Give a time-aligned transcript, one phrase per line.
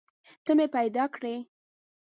[0.45, 1.35] ته مې پیدا کړي